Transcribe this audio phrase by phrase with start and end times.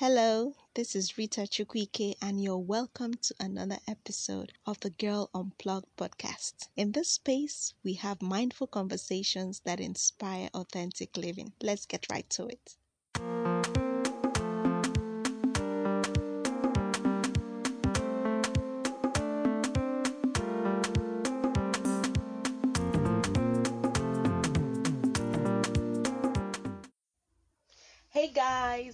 [0.00, 5.94] Hello, this is Rita Chukwuike, and you're welcome to another episode of the Girl Unplugged
[5.98, 6.68] podcast.
[6.74, 11.52] In this space, we have mindful conversations that inspire authentic living.
[11.60, 12.78] Let's get right to it.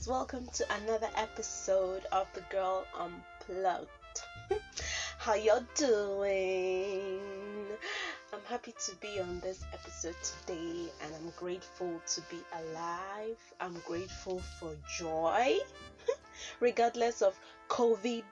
[0.06, 3.88] Welcome to another episode of the Girl Unplugged.
[5.18, 7.20] How y'all doing?
[8.32, 13.38] I'm happy to be on this episode today and I'm grateful to be alive.
[13.60, 15.58] I'm grateful for joy,
[16.60, 17.36] regardless of
[17.68, 18.22] COVID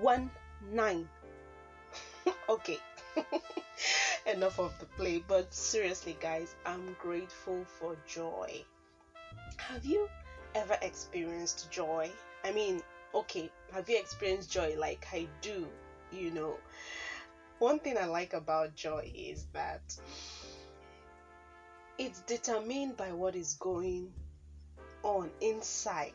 [0.00, 0.30] 1
[0.70, 1.08] 9.
[2.48, 2.78] okay,
[4.26, 8.64] enough of the play, but seriously, guys, I'm grateful for joy
[9.56, 10.08] have you
[10.54, 12.10] ever experienced joy?
[12.44, 12.80] I mean,
[13.14, 15.66] okay, have you experienced joy like I do?
[16.10, 16.58] You know,
[17.58, 19.96] one thing I like about joy is that
[21.98, 24.12] it's determined by what is going
[25.02, 26.12] on inside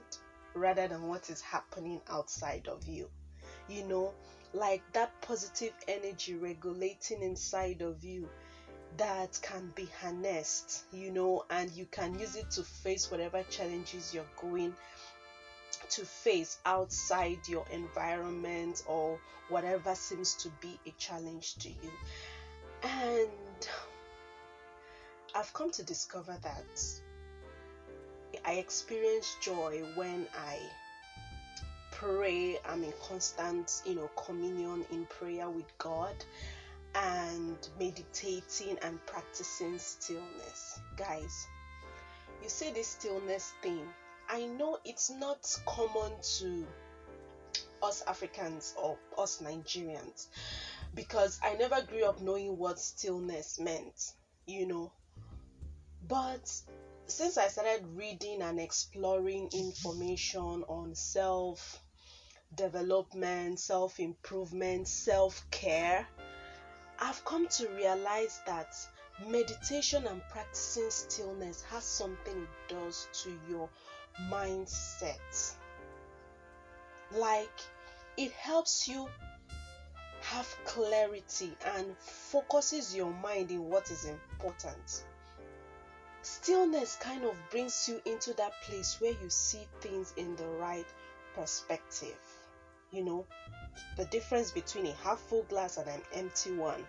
[0.54, 3.10] rather than what is happening outside of you.
[3.70, 4.14] You know,
[4.54, 8.30] like that positive energy regulating inside of you
[8.98, 14.14] that can be harnessed, you know, and you can use it to face whatever challenges
[14.14, 14.74] you're going
[15.90, 21.92] to face outside your environment or whatever seems to be a challenge to you.
[22.84, 23.30] And
[25.36, 27.02] I've come to discover that
[28.46, 30.60] I experience joy when I
[31.92, 32.58] pray.
[32.68, 36.16] I'm in constant, you know, communion in prayer with God
[36.98, 40.80] and meditating and practicing stillness.
[40.98, 41.48] Guys,
[42.42, 43.86] you see this stillness thing.
[44.30, 46.66] I know it's not common to
[47.84, 50.28] us Africans or us Nigerians
[50.96, 54.14] because I never grew up knowing what stillness meant,
[54.48, 54.92] you know.
[56.08, 56.52] But
[57.06, 61.80] since I started reading and exploring information on self
[62.56, 66.08] development, self improvement, self care,
[67.00, 68.76] I've come to realize that
[69.28, 73.70] meditation and practicing stillness has something it does to your
[74.30, 75.54] mindset.
[77.12, 77.60] Like
[78.18, 79.08] it helps you
[80.22, 85.06] have clarity and focuses your mind in what is important.
[86.24, 90.88] Stillness kind of brings you into that place where you see things in the right
[91.36, 92.18] perspective.
[92.92, 93.26] You know,
[93.98, 96.86] the difference between a half full glass and an empty one.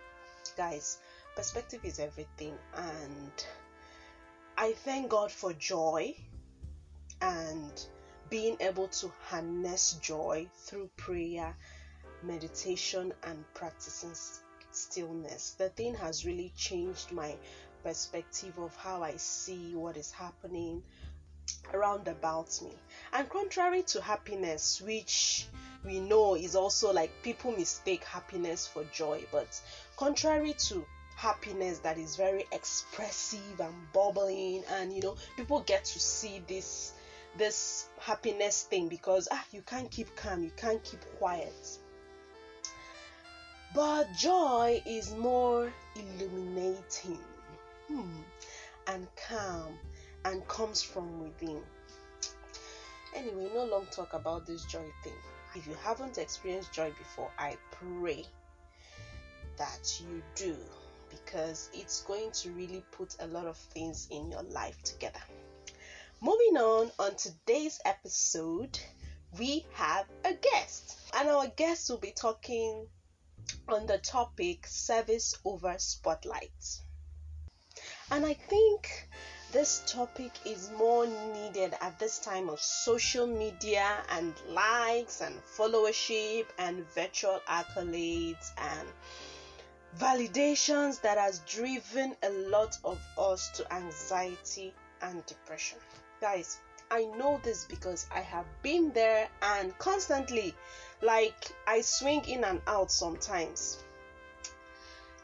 [0.57, 0.99] Guys,
[1.37, 3.33] perspective is everything, and
[4.57, 6.15] I thank God for joy
[7.21, 7.87] and
[8.31, 11.57] being able to harness joy through prayer,
[12.23, 14.15] meditation, and practicing
[14.71, 15.55] stillness.
[15.59, 17.37] The thing has really changed my
[17.83, 20.83] perspective of how I see what is happening
[21.73, 22.75] around about me.
[23.13, 25.47] And contrary to happiness, which
[25.89, 29.61] we know is also like people mistake happiness for joy, but
[29.97, 30.85] contrary to
[31.17, 36.93] happiness that is very expressive and bubbling and you know people get to see this
[37.37, 41.79] this happiness thing because ah you can't keep calm you can't keep quiet.
[43.75, 47.25] But joy is more illuminating
[47.89, 48.21] hmm,
[48.87, 49.79] and calm
[50.25, 51.63] and comes from within.
[53.17, 55.21] Anyway no long talk about this joy thing
[55.59, 58.25] if you haven't experienced joy before, I pray
[59.57, 60.57] that you do
[61.11, 65.19] because it's going to really put a lot of things in your life together.
[66.21, 68.79] Moving on, on today's episode,
[69.37, 72.87] we have a guest, and our guest will be talking
[73.69, 76.81] on the topic service over spotlight.
[78.13, 79.09] And I think
[79.51, 86.45] this topic is more needed at this time of social media and likes and followership
[86.59, 88.89] and virtual accolades and
[89.99, 95.79] validations that has driven a lot of us to anxiety and depression.
[96.21, 96.59] Guys,
[96.91, 100.55] I know this because I have been there and constantly
[101.01, 103.83] like I swing in and out sometimes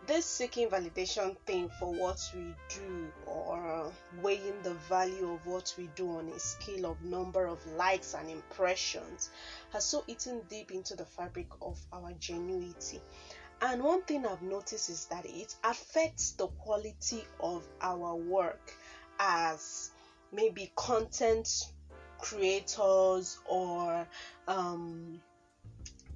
[0.06, 3.90] this seeking validation thing for what we do or
[4.20, 8.28] weighing the value of what we do on a scale of number of likes and
[8.28, 9.30] impressions
[9.72, 13.00] has so eaten deep into the fabric of our genuity
[13.62, 18.72] and one thing i've noticed is that it affects the quality of our work
[19.18, 19.90] as
[20.32, 21.66] maybe content
[22.18, 24.06] creators or
[24.48, 25.20] um,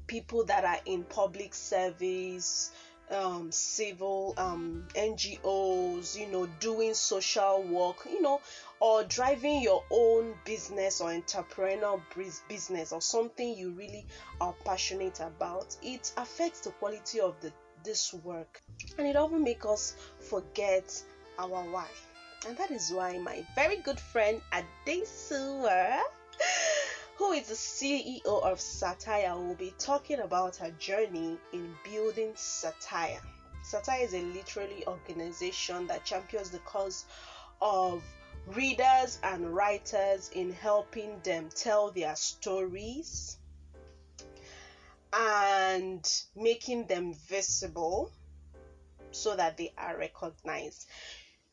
[0.07, 2.73] people that are in public service
[3.11, 8.41] um, civil um, NGOs, you know, doing social work, you know,
[8.81, 12.01] or driving your own business or entrepreneurial
[12.49, 14.07] business or something you really
[14.41, 17.53] are passionate about, it affects the quality of the
[17.85, 18.61] this work
[18.99, 21.03] and it often makes us forget
[21.39, 21.87] our why.
[22.47, 26.01] And that is why my very good friend Adesuwa
[27.19, 33.21] who is the CEO of Satayaa, will be talking about her journey in building Satayaa.
[33.65, 37.05] Satayaa is a literary organization that champions the cause
[37.61, 38.05] of
[38.47, 43.37] readers and writers in helping them tell their stories
[45.13, 48.13] and making them visible
[49.11, 50.87] so that they are recognized.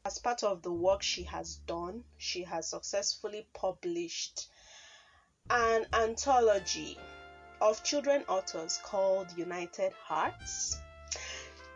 [0.06, 4.48] As part of the work she has done, she has successfully published
[5.50, 6.98] an anthology
[7.62, 10.78] of children authors called United Hearts.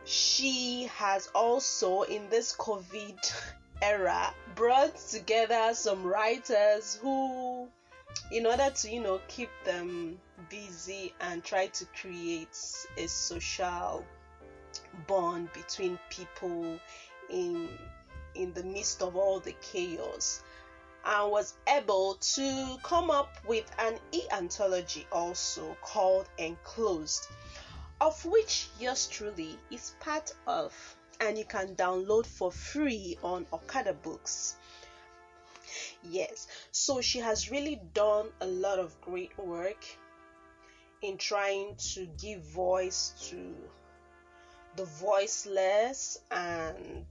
[0.05, 3.33] She has also, in this COVID
[3.81, 7.67] era, brought together some writers who,
[8.31, 10.19] in order to, you know, keep them
[10.49, 12.57] busy and try to create
[12.97, 14.05] a social
[15.07, 16.79] bond between people
[17.29, 17.69] in
[18.35, 20.43] in the midst of all the chaos
[21.05, 27.27] and was able to come up with an e anthology also called Enclosed,
[28.01, 30.73] of which yours truly is part of,
[31.19, 34.55] and you can download for free on Okada Books.
[36.03, 39.85] Yes, so she has really done a lot of great work
[41.01, 43.53] in trying to give voice to
[44.75, 47.05] the voiceless and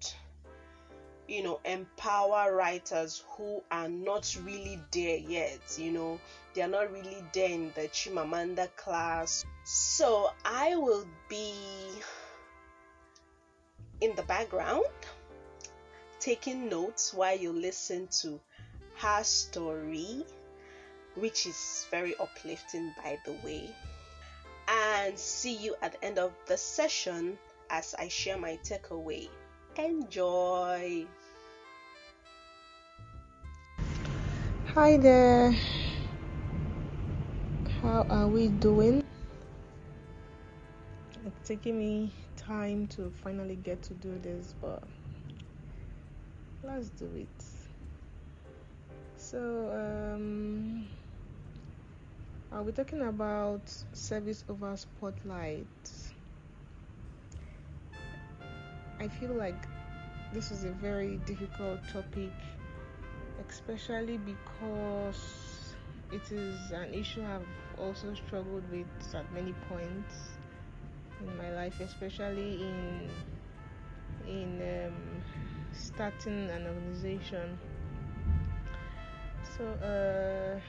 [1.29, 6.19] you know empower writers who are not really there yet you know.
[6.55, 9.45] They are not really there in the chimamanda class.
[9.65, 11.53] So i will be
[14.01, 14.87] in the background
[16.19, 18.41] taking notes while you listen to
[18.97, 20.25] her story
[21.15, 23.71] which is very uplifting by the way.
[24.69, 27.39] And see you at the end of the session
[27.71, 29.29] as i share my takeaway.
[29.77, 31.07] Enjoy
[34.75, 35.56] Hi there,
[37.81, 39.03] how are we doing?
[41.25, 44.82] It's taking me time to finally get to do this, but
[46.62, 47.44] let's do it.
[49.17, 50.87] So, um,
[52.53, 53.62] I'll be talking about
[53.94, 55.67] service over spotlight.
[59.00, 59.67] I feel like
[60.35, 62.31] this is a very difficult topic
[63.49, 65.75] especially because
[66.11, 67.47] it is an issue I've
[67.79, 70.31] also struggled with at many points
[71.21, 73.11] in my life, especially in
[74.27, 75.23] in um,
[75.73, 77.59] starting an organization.
[79.56, 80.61] So, uh,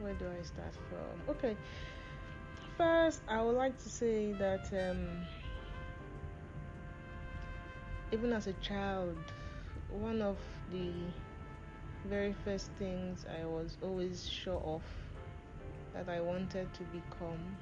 [0.00, 1.34] where do I start from?
[1.36, 1.56] Okay,
[2.76, 5.08] first, I would like to say that um,
[8.12, 9.16] even as a child,
[9.90, 10.38] one of
[10.70, 10.92] the
[12.04, 14.82] very first things I was always sure of
[15.94, 17.56] that I wanted to become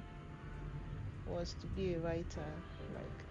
[1.25, 2.45] was to be a writer.
[2.93, 3.25] Like,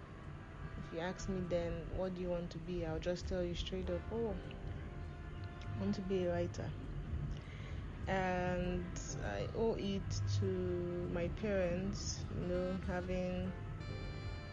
[0.77, 2.85] if you ask me then, what do you want to be?
[2.85, 4.35] I'll just tell you straight up, oh,
[5.77, 6.65] I want to be a writer.
[8.07, 8.85] And
[9.25, 13.51] I owe it to my parents, you know, having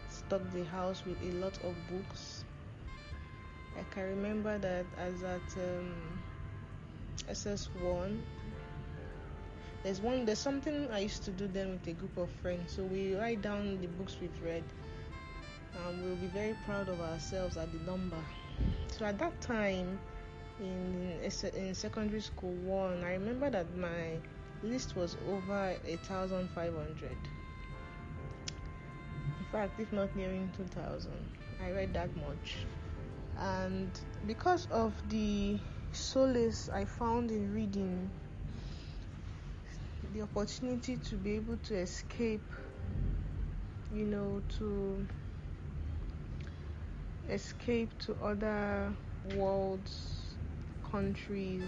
[0.09, 2.43] stocked the house with a lot of books.
[3.77, 5.93] I can remember that as at um,
[7.29, 8.19] SS1.
[9.83, 10.25] There's one.
[10.25, 12.73] There's something I used to do then with a group of friends.
[12.75, 14.63] So we write down the books we've read,
[15.85, 18.17] and we'll be very proud of ourselves at the number.
[18.87, 19.99] So at that time,
[20.59, 21.19] in
[21.55, 24.17] in secondary school one, I remember that my
[24.63, 27.17] list was over a thousand five hundred.
[29.39, 31.19] In fact, if not nearing two thousand,
[31.63, 32.55] I read that much,
[33.37, 33.91] and
[34.25, 35.59] because of the
[35.95, 38.09] solace I found in reading,
[40.13, 42.43] the opportunity to be able to escape,
[43.93, 45.07] you know, to
[47.29, 48.93] escape to other
[49.35, 50.35] worlds,
[50.91, 51.63] countries,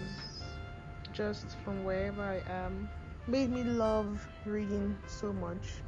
[1.12, 2.88] just from wherever I am,
[3.26, 5.82] made me love reading so much.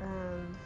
[0.00, 0.56] And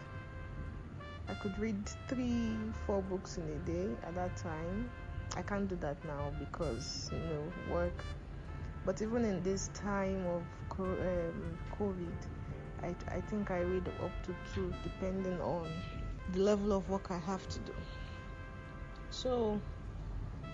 [1.28, 2.54] I could read three,
[2.86, 4.88] four books in a day at that time
[5.38, 8.04] I can't do that now because you know work
[8.84, 10.44] But even in this time of
[10.80, 12.18] um, COVID,
[12.82, 15.82] I, I think I read up to two, depending on
[16.30, 17.74] the level of work I have to do.
[19.10, 19.62] So,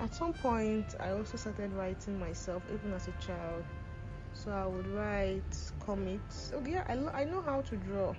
[0.00, 3.66] at some point, I also started writing myself, even as a child.
[4.32, 6.52] So I would write comics.
[6.54, 8.14] Oh yeah, I, I know how to draw.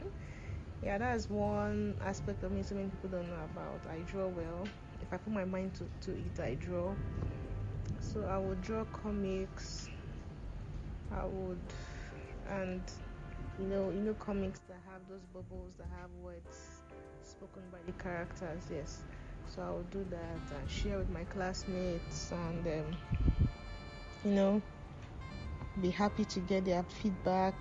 [0.82, 3.82] yeah, that's one aspect of me so many people don't know about.
[3.88, 4.70] I draw well.
[5.02, 6.94] If I put my mind to, to it, I draw.
[8.00, 9.88] So I would draw comics.
[11.10, 11.58] I would,
[12.50, 12.82] and
[13.58, 16.82] you know, you know, comics that have those bubbles that have words
[17.22, 18.62] spoken by the characters.
[18.70, 19.02] Yes.
[19.54, 22.96] So I would do that and share with my classmates, and um,
[24.24, 24.62] you know,
[25.80, 27.54] be happy to get their feedback.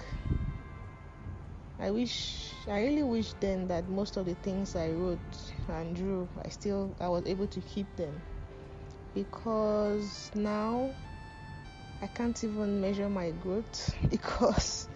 [1.79, 5.19] I wish, I really wish then that most of the things I wrote
[5.67, 8.21] and drew, I still, I was able to keep them
[9.13, 10.89] because now
[12.01, 14.87] I can't even measure my growth because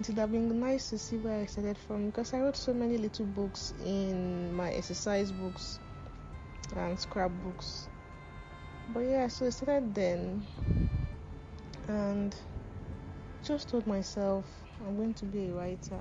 [0.00, 2.74] it would have been nice to see where I started from because I wrote so
[2.74, 5.78] many little books in my exercise books
[6.74, 7.88] and scrapbooks.
[8.88, 10.46] But yeah, so I started then
[11.88, 12.34] and
[13.44, 16.00] just told myself I'm going to be a writer.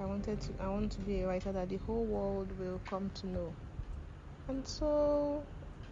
[0.00, 3.10] I wanted to I want to be a writer that the whole world will come
[3.14, 3.54] to know.
[4.48, 5.42] And so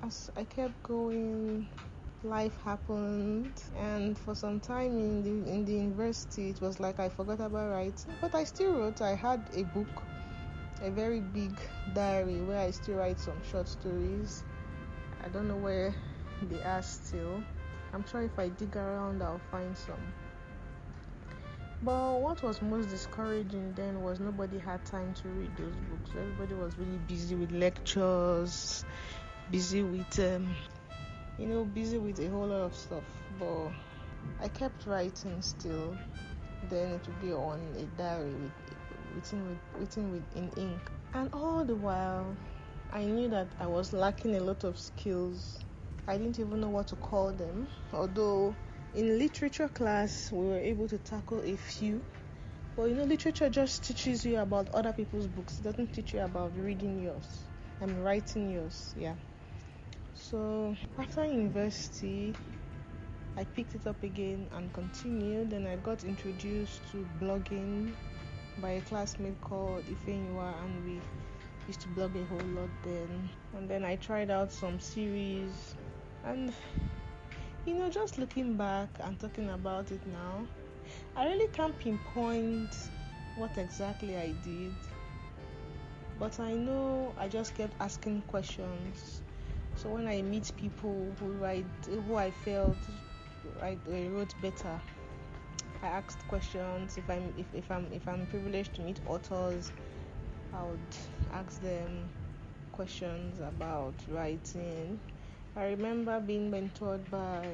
[0.03, 1.67] as I kept going
[2.23, 3.53] life happened.
[3.79, 7.71] And for some time in the in the university it was like I forgot about
[7.71, 8.13] writing.
[8.21, 9.01] But I still wrote.
[9.01, 10.03] I had a book
[10.83, 11.59] a very big
[11.95, 14.43] diary where I still write some short stories.
[15.23, 15.95] I don't know where
[16.51, 17.43] they are still.
[17.95, 20.13] I'm sure if I dig around I'll find some
[21.83, 26.11] but what was most discouraging then was nobody had time to read those books.
[26.17, 28.85] Everybody was really busy with lectures,
[29.51, 30.55] busy with, um,
[31.39, 33.05] you know, busy with a whole lot of stuff.
[33.39, 33.71] But
[34.41, 35.97] I kept writing still.
[36.71, 38.53] Then it would be on a diary with
[39.15, 40.81] written with written with in ink.
[41.13, 42.37] And all the while,
[42.93, 45.59] I knew that I was lacking a lot of skills.
[46.07, 48.55] I didn't even know what to call them, although
[48.95, 52.01] in literature class we were able to tackle a few.
[52.77, 55.59] But you know literature just teaches you about other people's books.
[55.59, 57.45] It doesn't teach you about reading yours
[57.81, 59.15] and writing yours yeah.
[60.15, 62.35] So after university
[63.37, 65.53] i picked it up again and continued.
[65.53, 67.93] And i got introduced to blogging
[68.61, 71.01] by a classmate called Ifenyua and we
[71.67, 73.29] used to blog a whole lot then.
[73.57, 75.75] And then i tried out some series
[76.25, 76.53] and
[77.67, 80.47] you know, just looking back and talking about it now,
[81.17, 82.77] I really can't pinpoint
[83.37, 84.75] what exactly I did.
[86.19, 89.23] But I know I just kept asking questions.
[89.77, 92.77] So when I meet people who write, who I felt
[93.63, 94.81] I uh, wrote better,
[95.83, 96.97] I asked questions.
[96.97, 99.73] If I'm if, if I'm if I'm privileged to meet authors,
[100.53, 100.79] I would
[101.33, 102.09] ask them
[102.73, 105.01] questions about writing
[105.57, 107.47] I remember being mentored by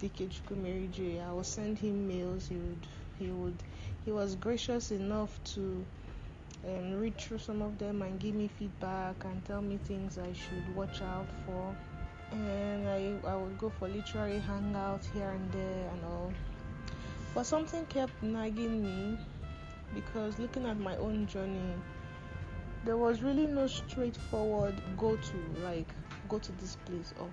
[0.00, 1.24] Dike Chukwumerije.
[1.24, 2.48] I would send him mails.
[2.48, 3.54] He would, he would,
[4.04, 5.86] he was gracious enough to
[6.66, 10.32] um, read through some of them and give me feedback and tell me things I
[10.32, 11.76] should watch out for.
[12.32, 16.32] And I, I would go for literary hangouts here and there and all.
[17.36, 19.16] But something kept nagging me
[19.94, 21.74] because looking at my own journey,
[22.84, 25.86] there was really no straightforward go to like
[26.28, 27.28] go to this place or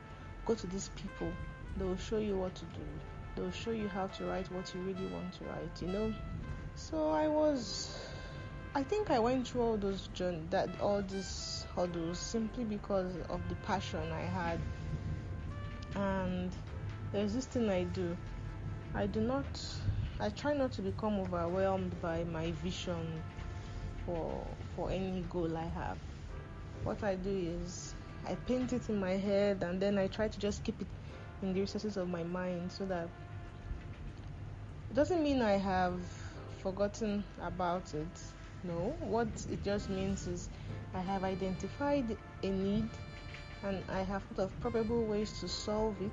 [0.46, 1.32] go to these people.
[1.78, 2.82] They will show you what to do.
[3.36, 6.14] They will show you how to write what you really want to write, you know?
[6.76, 7.98] So I was
[8.74, 13.42] I think I went through all those journey that all these hurdles simply because of
[13.50, 14.60] the passion I had.
[15.96, 16.52] And
[17.12, 18.16] there's this thing I do.
[18.96, 19.46] I do not
[20.20, 23.22] I try not to become overwhelmed by my vision
[24.06, 24.46] for
[24.76, 25.98] for any goal I have.
[26.84, 27.91] What I do is
[28.28, 30.88] I paint it in my head and then I try to just keep it
[31.42, 33.10] in the recesses of my mind so that
[34.90, 36.00] it doesn't mean I have
[36.62, 38.22] forgotten about it.
[38.64, 40.50] No, what it just means is
[40.94, 42.90] I have identified a need
[43.64, 46.12] and I have thought of probable ways to solve it,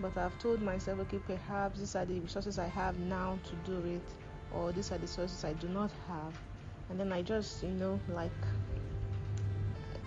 [0.00, 3.84] but I've told myself, okay, perhaps these are the resources I have now to do
[3.86, 4.02] it,
[4.50, 6.34] or these are the resources I do not have,
[6.90, 8.30] and then I just, you know, like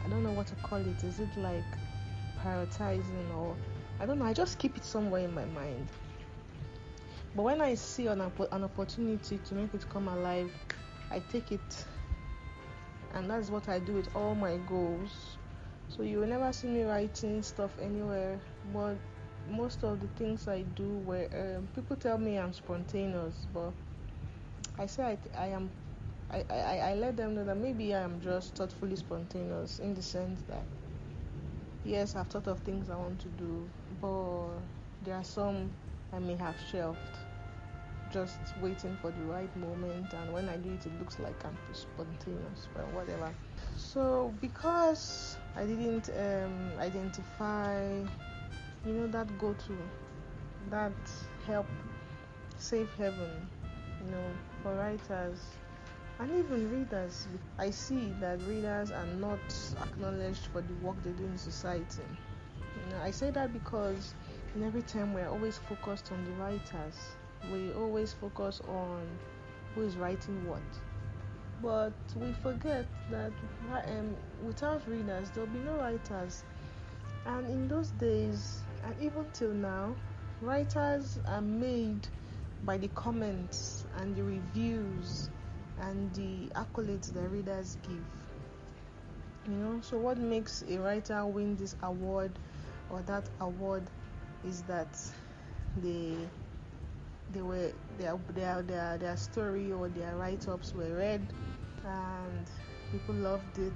[0.04, 1.04] I don't know what to call it.
[1.04, 1.64] Is it like
[2.44, 3.56] prioritizing or
[4.00, 4.26] I don't know.
[4.26, 5.88] I just keep it somewhere in my mind.
[7.36, 10.52] But when I see an, an opportunity to make it come alive,
[11.12, 11.86] I take it,
[13.14, 15.38] and that's what I do with all my goals.
[15.90, 18.40] So you will never see me writing stuff anywhere,
[18.74, 18.96] but
[19.50, 23.74] most of the things I do where um, people tell me I'm spontaneous, but
[24.78, 25.04] I say
[25.36, 25.70] I, I am.
[26.32, 30.02] I, I, I let them know that maybe I am just thoughtfully spontaneous in the
[30.02, 30.64] sense that
[31.84, 33.68] yes, I've thought of things I want to do,
[34.02, 34.60] but
[35.04, 35.72] there are some
[36.14, 36.98] I may have shelved,
[38.12, 40.14] just waiting for the right moment.
[40.14, 43.32] And when I do it, it looks like I'm spontaneous, but whatever.
[43.78, 47.82] So because I didn't um, identify,
[48.86, 49.78] you know, that go to,
[50.70, 50.92] that
[51.46, 51.68] help
[52.58, 53.30] save heaven,
[54.06, 54.26] you know,
[54.62, 55.40] for writers
[56.20, 57.28] and even readers.
[57.58, 59.40] I see that readers are not
[59.82, 62.04] acknowledged for the work they do in society.
[63.02, 64.14] I say that because
[64.56, 67.12] in every time we're always focused on the writers,
[67.52, 69.08] we always focus on
[69.74, 70.62] who is writing what.
[71.62, 73.32] But we forget that
[73.88, 76.44] um, without readers, there'll be no writers.
[77.26, 79.96] And in those days, and even till now,
[80.42, 82.08] writers are made
[82.64, 85.30] by the comments and the reviews
[85.82, 88.06] and the accolades the readers give.
[89.48, 92.32] You know, so what makes a writer win this award
[92.90, 93.84] or that award
[94.46, 94.88] is that
[95.82, 96.14] they
[97.34, 101.22] they were their their their, their story or their write-ups were read
[101.86, 102.48] and
[102.92, 103.74] people loved it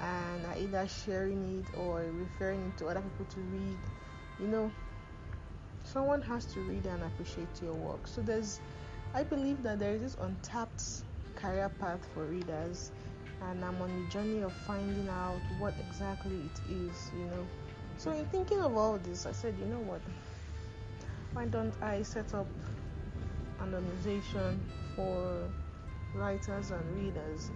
[0.00, 3.78] and are either sharing it or referring it to other people to read.
[4.40, 4.72] You know,
[5.84, 8.06] someone has to read and appreciate your work.
[8.06, 8.60] So there's
[9.14, 10.82] I believe that there is this untapped
[11.36, 12.92] career path for readers
[13.42, 17.46] and I'm on the journey of finding out what exactly it is, you know.
[17.96, 20.00] So in thinking of all this, I said, you know what?
[21.32, 22.46] Why don't I set up
[23.60, 24.60] an organization
[24.96, 25.48] for
[26.14, 27.50] writers and readers?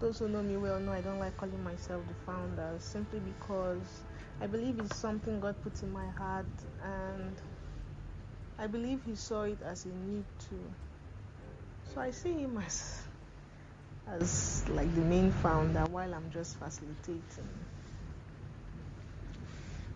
[0.00, 4.02] Those who know me well know I don't like calling myself the founder simply because
[4.40, 6.46] I believe it's something God put in my heart
[6.84, 7.34] and
[8.58, 10.56] I believe He saw it as a need to.
[11.98, 13.02] So I see Him as
[14.06, 17.48] as like the main founder while I'm just facilitating.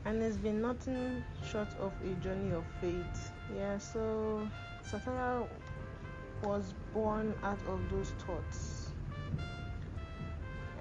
[0.05, 3.31] And it's been nothing short of a journey of faith.
[3.57, 4.49] Yeah, so
[4.85, 5.47] Satayaa
[6.43, 8.91] was born out of those thoughts.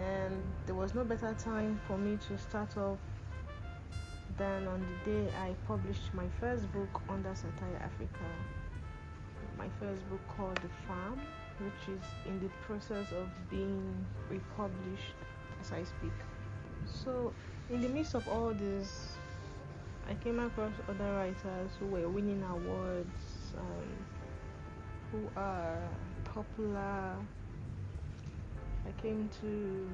[0.02, 2.98] And there was no better time for me to start off
[4.40, 8.26] than on the day I published my first book under Satayaa Africa.
[9.58, 11.20] My first book called The Farm
[11.64, 15.16] which is in the process of being republished
[15.60, 16.14] as I speak.
[16.86, 17.34] So,
[17.70, 19.18] in the midst of all this,
[20.10, 23.54] I came across other writers who were winning awards,
[25.12, 25.80] who are
[26.24, 27.16] popular.
[28.88, 29.88] I came to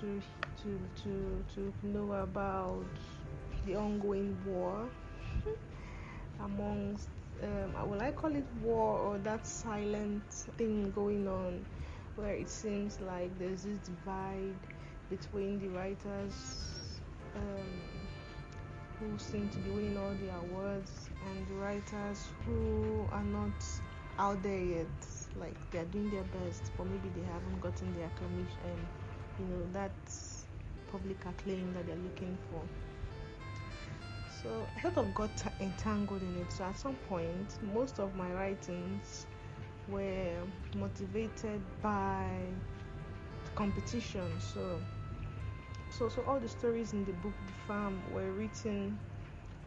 [0.00, 0.22] to
[0.62, 2.84] to to to know about
[3.64, 4.88] the ongoing war
[6.40, 7.08] amongst
[7.42, 10.22] um, will I call it war or that silent
[10.56, 11.64] thing going on
[12.16, 14.56] where it seems like there's this divide
[15.10, 16.90] between the writers
[17.34, 17.80] um,
[18.98, 23.64] who seem to be winning all the awards and the writers who are not
[24.18, 24.86] out there yet?
[25.34, 28.88] Like they're doing their best but maybe they haven't gotten their commission
[29.38, 29.92] you know that
[30.90, 32.62] public acclaim that they're looking for
[34.42, 36.52] so I sort of got entangled in it.
[36.52, 39.26] So at some point, most of my writings
[39.88, 40.42] were
[40.76, 42.28] motivated by
[43.54, 44.30] competition.
[44.38, 44.80] So,
[45.90, 48.98] so, so all the stories in the book The Farm were written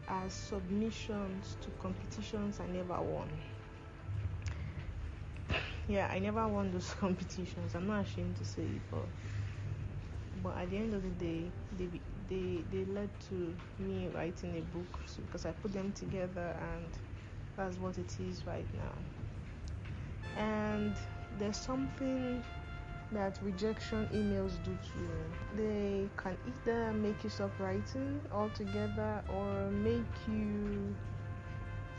[0.08, 3.28] as submissions to competitions I never won.
[5.88, 7.74] Yeah, I never won those competitions.
[7.74, 9.06] I'm not ashamed to say it, but
[10.42, 11.88] but at the end of the day, they
[12.30, 16.86] they they led to me writing a book because I put them together and
[17.56, 18.94] that's what it is right now.
[20.42, 20.96] And
[21.38, 22.44] there's something
[23.12, 25.10] that rejection emails do to you.
[25.56, 30.96] They can either make you stop writing altogether or make you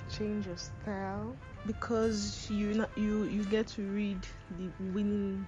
[0.10, 4.26] change your style because you you you get to read
[4.58, 5.48] the winning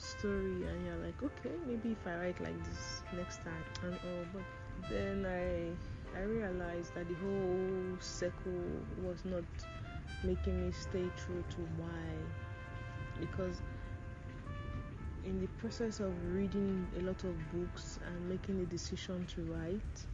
[0.00, 4.24] story and you're like okay maybe if i write like this next time and all
[4.32, 4.42] but
[4.90, 8.62] then i i realized that the whole circle
[9.02, 9.44] was not
[10.24, 11.88] making me stay true to why.
[13.18, 13.62] Because
[15.24, 20.06] in the process of reading a lot of books and making the decision to write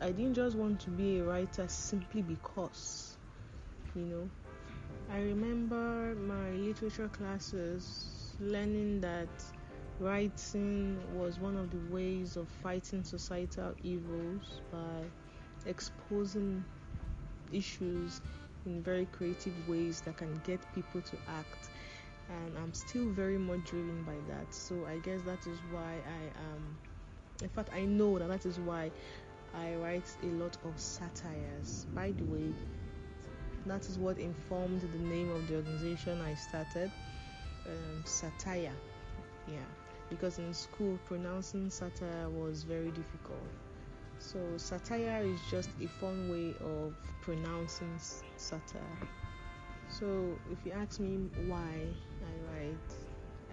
[0.00, 3.18] i didn't just want to be a writer simply because
[3.94, 4.30] you know.
[5.12, 9.28] I remember my literature classes learning that
[9.98, 15.02] writing was one of the ways of fighting societal evils by
[15.66, 16.64] exposing
[17.52, 18.20] issues
[18.66, 21.70] in very creative ways that can get people to act
[22.30, 24.54] and I'm still very much driven by that.
[24.54, 26.78] So I guess that is why I am.
[27.42, 28.90] In fact, I know that that is why
[29.54, 31.86] I write a lot of satires.
[31.94, 32.52] By the way,
[33.66, 36.90] that is what informed the name of the organization I started,
[37.66, 38.72] um, Satayaa.
[39.46, 39.58] Yeah,
[40.08, 43.48] because in school pronouncing satire was very difficult.
[44.18, 47.98] So Satayaa is just a fun way of pronouncing
[48.36, 48.82] satire.
[49.88, 51.74] So if you ask me why
[52.22, 52.90] I write,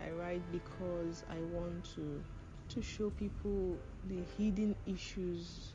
[0.05, 2.21] I write because I want to
[2.69, 3.77] to show people
[4.09, 5.73] the hidden issues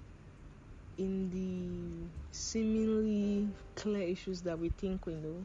[0.98, 5.44] in the seemingly clear issues that we think we know.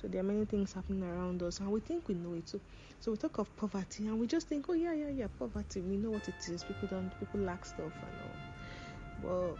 [0.00, 2.48] So there are many things happening around us, and we think we know it.
[2.48, 2.58] So,
[3.00, 5.82] so we talk of poverty, and we just think, oh yeah, yeah, yeah, poverty.
[5.82, 6.64] We know what it is.
[6.64, 9.30] People don't, people lack stuff and all.
[9.30, 9.58] Well,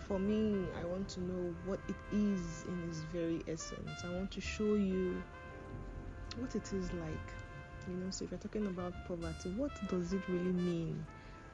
[0.00, 4.02] for me, I want to know what it is in its very essence.
[4.04, 5.22] I want to show you
[6.38, 7.32] what it is like.
[7.88, 11.06] You know, so if you're talking about poverty, what does it really mean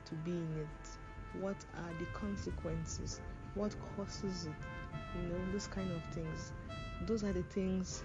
[0.06, 1.42] to be in it?
[1.42, 3.20] What are the consequences?
[3.54, 4.52] What causes it?
[5.20, 6.52] You know, those kind of things.
[7.02, 8.02] Those are the things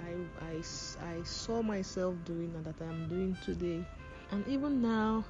[0.00, 0.62] I, I,
[1.06, 3.84] I saw myself doing and that I'm doing today.
[4.30, 5.24] And even now,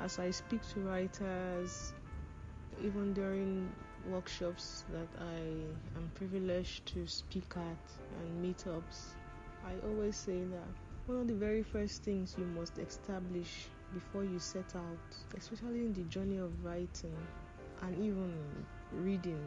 [0.00, 1.92] as I speak to writers,
[2.82, 3.68] even during
[4.08, 5.40] workshops that I
[5.96, 7.62] am privileged to speak at
[8.20, 9.14] and meetups,
[9.64, 10.68] I always say that
[11.06, 14.98] one of the very first things you must establish before you set out,
[15.36, 17.16] especially in the journey of writing
[17.82, 18.34] and even
[18.92, 19.42] reading,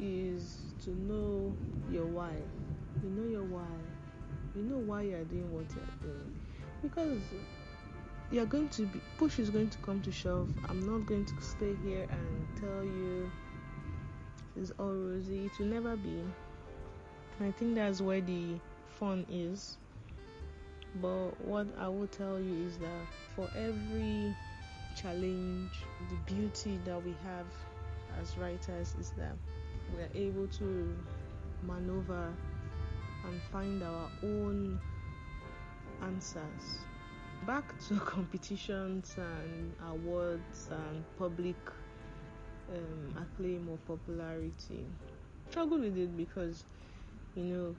[0.00, 1.54] is to know
[1.90, 2.32] your why.
[3.02, 3.66] You know your why.
[4.54, 6.34] You know why you are doing what you are doing.
[6.82, 7.18] Because
[8.30, 10.50] you're going to be push is going to come to shove.
[10.68, 13.30] I'm not going to stay here and tell you
[14.56, 15.46] it's all rosy.
[15.46, 16.20] It will never be.
[17.40, 18.58] I think that's where the
[18.98, 19.76] fun is.
[21.02, 24.34] But what I will tell you is that for every
[24.96, 25.70] challenge,
[26.08, 27.46] the beauty that we have
[28.20, 29.36] as writers is that
[29.94, 30.94] we are able to
[31.62, 32.32] maneuver
[33.24, 34.78] and find our own
[36.02, 36.78] answers
[37.46, 41.56] back to competitions and awards and public
[42.72, 44.84] um, acclaim or popularity.
[45.50, 46.64] Struggle with it because
[47.34, 47.76] you know,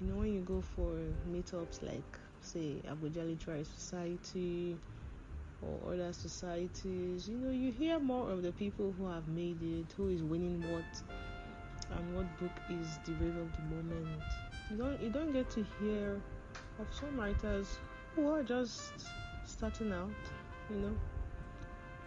[0.00, 0.92] you know when you go for
[1.30, 4.76] meetups like say Abuja Literary Society
[5.62, 9.92] or other societies, you know, you hear more of the people who have made it,
[9.96, 11.02] who is winning what,
[11.90, 14.22] and what book is the wave of the moment.
[14.70, 16.20] You don't you don't get to hear
[16.78, 17.78] of some writers
[18.14, 18.92] who are just
[19.46, 20.10] starting out,
[20.70, 20.96] you know,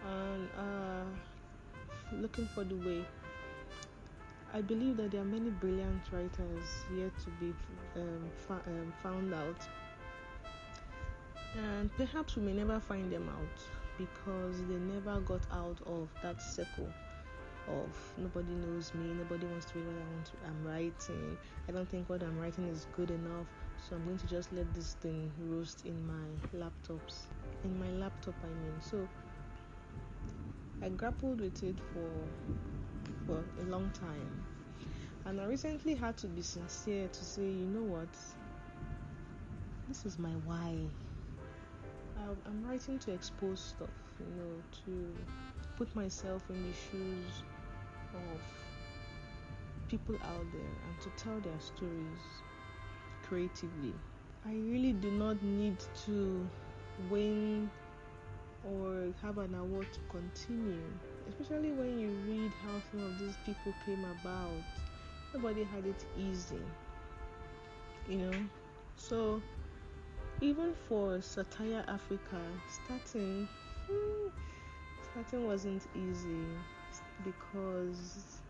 [0.08, 1.04] and uh,
[2.20, 3.04] looking for the way.
[4.54, 7.54] I believe that there are many brilliant writers yet to be
[7.96, 9.56] um, fa- um, found out,
[11.56, 13.62] and perhaps we may never find them out
[13.98, 16.88] because they never got out of that circle
[17.68, 21.36] of nobody knows me, nobody wants to read what I want to, I'm writing.
[21.68, 23.46] I don't think what I'm writing is good enough,
[23.78, 27.26] so I'm going to just let this thing roast in my laptops.
[27.64, 28.80] In my laptop, I mean.
[28.80, 29.08] So
[30.82, 32.10] I grappled with it for
[33.26, 34.44] for a long time,
[35.26, 38.08] and I recently had to be sincere to say, you know what,
[39.86, 40.74] this is my why.
[42.18, 43.88] Um, I'm writing to expose stuff,
[44.20, 45.14] you know, to
[45.76, 47.42] put myself in the shoes
[48.14, 48.40] of
[49.88, 52.42] people out there and to tell their stories
[53.22, 53.94] creatively.
[54.44, 56.48] I really do not need to
[57.10, 57.70] win
[58.64, 60.82] or have an award to continue,
[61.28, 64.62] especially when you read how some of these people came about.
[65.34, 66.60] Nobody had it easy,
[68.08, 68.36] you know.
[68.96, 69.40] So,
[70.42, 73.48] even for Satayaa Africa, starting
[73.88, 74.28] hmm,
[75.12, 76.44] starting wasn't easy
[77.24, 78.40] because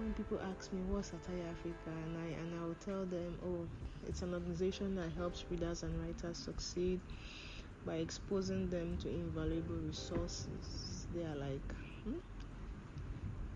[0.00, 3.68] when people ask me what's Satayaa Africa and I and I will tell them, oh,
[4.08, 7.00] it's an organization that helps readers and writers succeed
[7.84, 11.06] by exposing them to invaluable resources.
[11.14, 11.68] They are like,
[12.04, 12.16] hmm?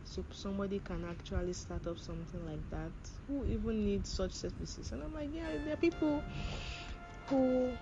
[0.04, 2.92] so somebody can actually start up something like that.
[3.26, 4.92] Who even needs such services?
[4.92, 6.22] And I'm like, yeah, there are people
[7.30, 7.72] who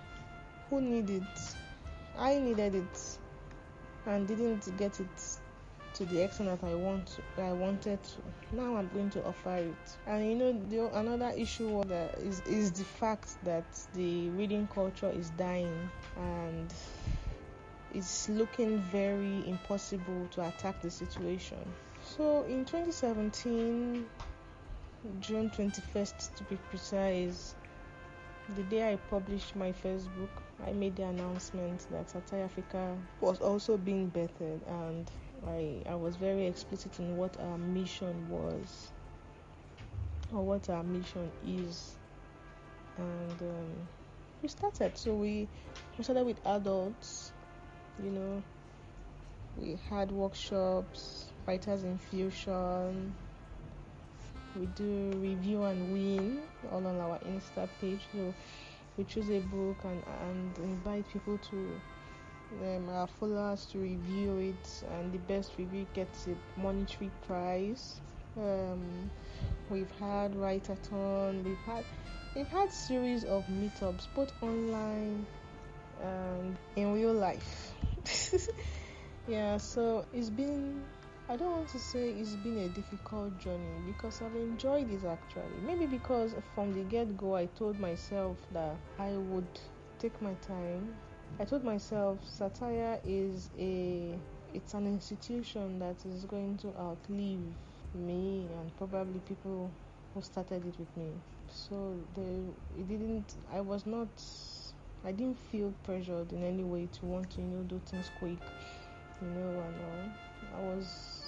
[0.69, 1.23] who need it.
[2.17, 3.17] I needed it
[4.05, 5.07] and didn't get it
[5.95, 8.55] to the extent that I want I wanted to.
[8.55, 9.97] Now I'm going to offer it.
[10.07, 11.81] And you know, the, another issue
[12.19, 16.73] is is the fact that the reading culture is dying, and
[17.93, 21.57] it's looking very impossible to attack the situation.
[22.03, 24.05] So in 2017,
[25.19, 27.55] June 21st to be precise,
[28.55, 33.39] the day I published my first book, I made the announcement that Satayaa Africa was
[33.39, 35.09] also being bettered, and
[35.47, 38.91] I, I was very explicit in what our mission was
[40.33, 41.95] or what our mission is.
[42.97, 43.87] And um,
[44.41, 44.97] we started.
[44.97, 45.47] So we,
[45.97, 47.31] we started with adults,
[48.03, 48.43] you know,
[49.57, 53.13] we had workshops, writers infusion,
[54.55, 58.01] we do review and win all on our Insta page.
[58.11, 58.33] So
[58.97, 61.81] we choose a book and, and invite people to
[62.61, 67.99] um, our followers to review it, and the best review gets a monetary prize.
[68.37, 69.09] Um,
[69.69, 71.83] we've had write-a-thon, we've had
[72.35, 75.25] we've had series of meetups, both online
[76.01, 77.73] and in real life.
[79.27, 80.81] yeah, so it's been
[81.31, 85.59] I don't want to say it's been a difficult journey because I've enjoyed it actually.
[85.63, 89.45] Maybe because from the get go, I told myself that I would
[89.99, 90.95] take my time.
[91.39, 94.17] I told myself Satayaa is a
[94.55, 97.45] it's an institution that is going to outlive
[97.93, 99.69] me and probably people
[100.15, 101.11] who started it with me.
[101.51, 104.09] So the it didn't I was not
[105.05, 108.39] I didn't feel pressured in any way to want to you know do things quick,
[109.21, 110.09] you know, and all.
[110.55, 111.18] I was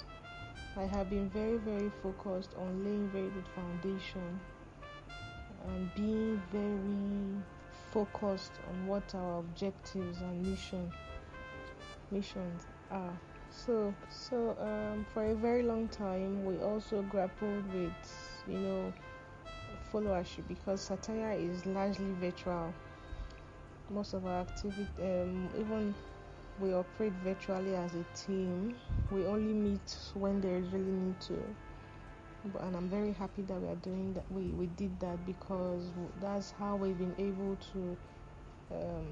[0.78, 4.40] I have been very, very focused on laying very good foundation
[5.68, 7.44] and being very
[7.92, 10.92] focused on what our objectives and mission
[12.10, 13.20] missions are.
[13.50, 18.94] So, so um, for a very long time, we also grappled with, you know,
[19.92, 22.74] followership because Satayaa is largely virtual.
[23.90, 25.94] Most of our activity, um, even
[26.62, 28.76] we operate virtually as a team.
[29.10, 31.56] We only meet when there is really need to.
[32.46, 34.24] But, and I'm very happy that we are doing that.
[34.32, 37.98] We we did that because that's how we've been able to
[38.72, 39.08] um,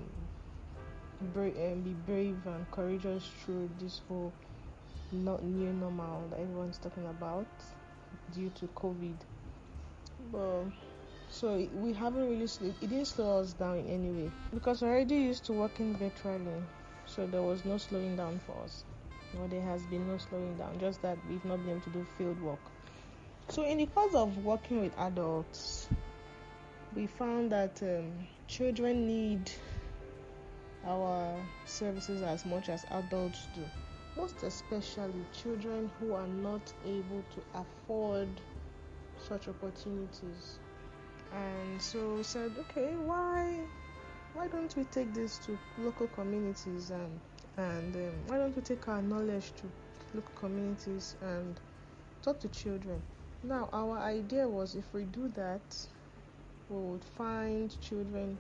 [1.34, 4.34] bra- um, be brave and courageous through this whole
[5.12, 7.48] not new normal that everyone's talking about
[8.34, 9.16] due to COVID.
[10.32, 10.66] But
[11.30, 15.16] so we haven't really it didn't slow us down in any way because we're already
[15.16, 16.64] used to working virtually
[17.20, 18.86] so there was no slowing down for us.
[19.34, 22.06] No, there has been no slowing down, just that we've not been able to do
[22.18, 22.62] field work.
[23.50, 25.90] So, in the course of working with adults,
[26.96, 28.14] we found that um,
[28.48, 29.52] children need
[30.88, 33.66] our services as much as adults do.
[34.16, 38.30] Most especially children who are not able to afford
[39.28, 40.58] such opportunities.
[41.34, 43.60] And so we said, okay, why
[44.34, 47.20] why don't we take this to local communities and
[47.58, 49.70] and um, why don't we take our knowledge to
[50.14, 51.60] local communities and
[52.22, 53.02] talk to children?
[53.44, 55.62] Now our idea was if we do that
[56.70, 58.38] we would find children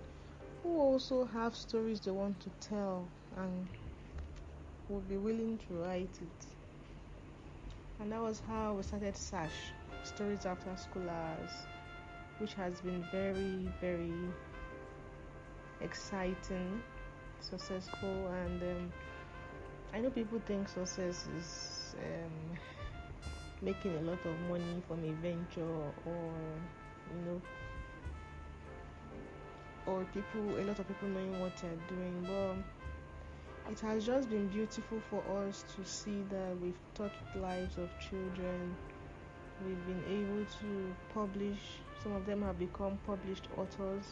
[0.62, 3.67] who also have stories they want to tell and
[4.89, 6.45] would be willing to write it.
[7.99, 9.73] And that was how we started sash
[10.04, 11.52] stories after schoolers
[12.38, 14.32] which has been very very
[15.81, 16.81] exciting,
[17.39, 18.93] successful, and um,
[19.93, 22.57] I know people think success is um,
[23.61, 25.61] making a lot of money from a venture
[26.05, 26.33] or
[27.15, 27.41] you know
[29.85, 34.47] or people a lot of people knowing what they're doing but it has just been
[34.47, 38.75] beautiful for us to see that we've touched lives of children.
[39.63, 41.59] We've been able to publish
[42.01, 44.05] some of them have become published authors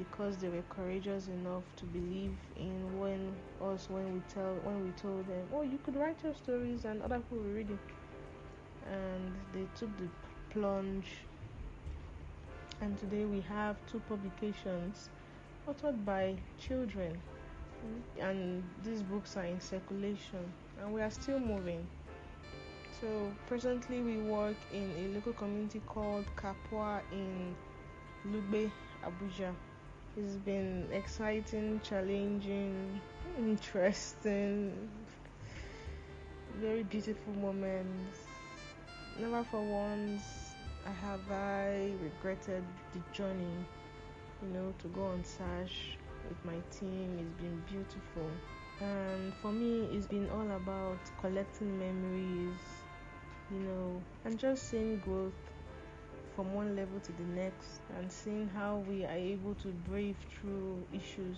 [0.00, 4.90] because they were courageous enough to believe in when us when we tell when we
[4.92, 7.78] told them oh you could write your stories and other people will read it.
[8.90, 10.08] And they took the
[10.50, 11.06] plunge.
[12.80, 15.10] And today we have two publications
[15.68, 17.20] authored by children.
[18.18, 20.44] And these books are in circulation.
[20.80, 21.86] And we are still moving.
[23.00, 27.54] So presently we work in a local community called Kapwa in
[28.26, 28.70] Lugbe,
[29.04, 29.54] Abuja.
[30.16, 33.00] It's been exciting, challenging,
[33.38, 34.88] interesting,
[36.60, 38.18] very beautiful moments.
[39.20, 40.50] Never for once
[40.84, 43.54] I have I regretted the journey,
[44.42, 45.96] you know, to go on Sash
[46.28, 47.16] with my team.
[47.20, 48.30] It's been beautiful.
[48.80, 52.58] And for me, it's been all about collecting memories,
[53.52, 55.49] you know, and just seeing growth
[56.40, 60.82] from one level to the next and seeing how we are able to brave through
[60.90, 61.36] issues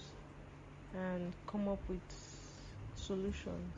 [0.94, 1.98] and come up with
[2.94, 3.74] solutions.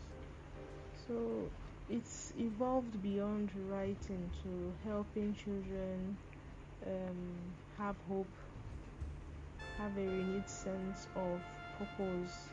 [1.08, 1.48] So
[1.88, 6.14] it's evolved beyond writing to helping children
[6.86, 7.34] um,
[7.78, 8.34] have hope,
[9.78, 11.40] have a renewed sense of
[11.78, 12.48] purpose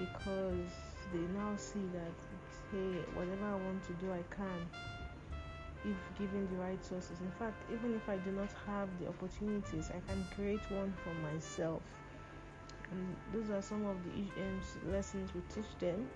[0.00, 0.72] because
[1.12, 2.16] they now see that
[2.72, 4.93] hey, whatever I want to do, I can
[5.84, 7.20] if given the right sources.
[7.20, 11.14] In fact, even if I do not have the opportunities, I can create one for
[11.32, 11.82] myself.
[12.90, 16.08] And those are some of the um, lessons we teach them,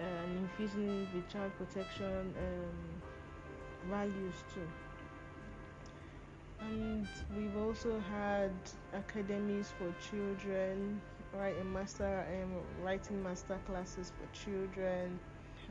[0.00, 4.68] and infusing the child protection um, values too.
[6.60, 8.52] And we've also had
[8.92, 11.00] academies for children,
[11.34, 11.54] right?
[11.60, 15.18] A master um, writing master classes for children,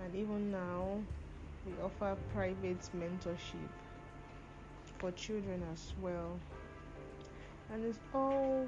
[0.03, 0.99] and even now
[1.65, 3.69] we offer private mentorship
[4.97, 6.39] for children as well.
[7.71, 8.67] And it's all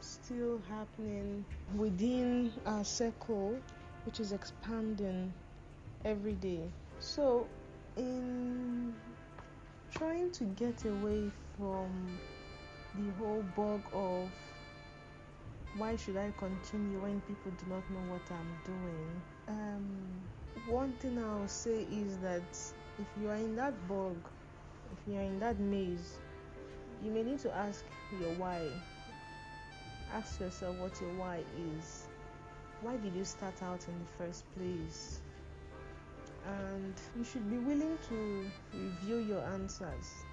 [0.00, 1.44] still happening
[1.76, 3.56] within our circle,
[4.04, 5.32] which is expanding
[6.04, 6.60] every day.
[7.00, 7.46] So,
[7.96, 8.94] in
[9.90, 12.18] trying to get away from
[12.94, 14.28] the whole bug of
[15.76, 19.84] why should I continue when people do not know what I'm doing, um,
[20.66, 22.42] one thing I'll say is that
[22.98, 24.16] if you are in that bog,
[24.92, 26.18] if you are in that maze,
[27.02, 27.84] you may need to ask
[28.20, 28.62] your why.
[30.12, 31.42] Ask yourself what your why
[31.78, 32.06] is.
[32.80, 35.20] Why did you start out in the first place?
[36.46, 40.24] And you should be willing to review your answers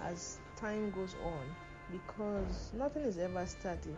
[0.00, 1.44] as time goes on
[1.90, 3.96] because nothing is ever static.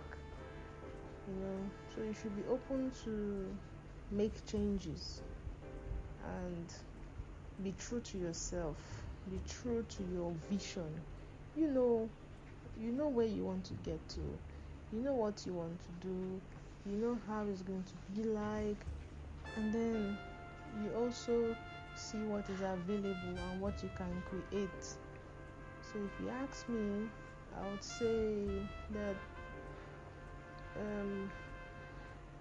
[1.28, 3.46] You know, so you should be open to
[4.10, 5.22] make changes
[6.24, 6.66] and
[7.62, 8.76] be true to yourself
[9.30, 10.88] be true to your vision.
[11.56, 12.08] You know
[12.80, 14.20] you know where you want to get to.
[14.92, 16.40] You know what you want to do.
[16.86, 18.76] You know how it's going to be like.
[19.56, 20.18] And then
[20.82, 21.54] you also
[21.94, 24.84] see what is available and what you can create.
[25.82, 27.08] So if you ask me
[27.58, 28.46] i would say
[28.92, 29.16] that
[30.78, 31.30] um,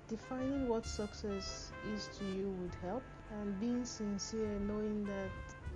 [0.09, 3.03] defining what success is to you would help
[3.39, 5.29] and being sincere, knowing that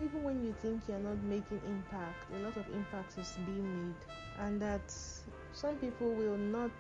[0.03, 3.95] even when you think you're not making impact, a lot of impact is being made,
[4.39, 4.91] and that
[5.53, 6.71] some people will not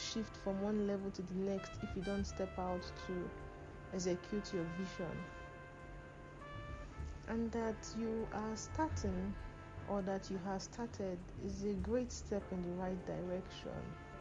[0.00, 3.30] shift from one level to the next if you don't step out to
[3.92, 5.12] execute your vision,
[7.28, 9.34] and that you are starting
[9.88, 13.72] or that you have started is a great step in the right direction.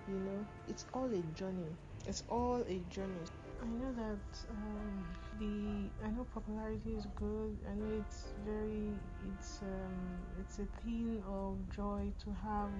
[0.07, 1.75] You know, it's all a journey.
[2.07, 3.27] It's all a journey.
[3.61, 5.05] I know that um,
[5.39, 7.55] the I know popularity is good.
[7.69, 8.89] I know it's very
[9.29, 9.95] it's um,
[10.39, 12.71] it's a thing of joy to have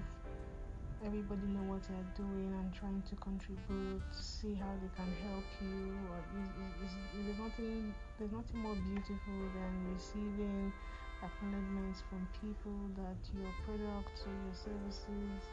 [1.06, 5.94] everybody know what they're doing and trying to contribute, see how they can help you.
[6.10, 6.50] Or is,
[6.82, 10.72] is, is, there's nothing there's nothing more beautiful than receiving
[11.22, 15.46] acknowledgements from people that your products or your services